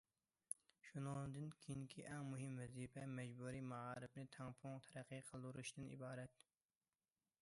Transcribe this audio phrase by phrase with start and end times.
[0.85, 6.43] شۇنىڭدىن كېيىنكى ئەڭ مۇھىم ۋەزىپە مەجبۇرىي مائارىپنى تەڭپۇڭ تەرەققىي قىلدۇرۇشتىن ئىبارەت.